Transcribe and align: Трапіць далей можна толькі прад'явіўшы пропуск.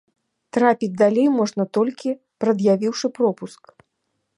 Трапіць 0.55 0.97
далей 1.01 1.27
можна 1.37 1.63
толькі 1.81 2.17
прад'явіўшы 2.45 3.07
пропуск. 3.21 3.63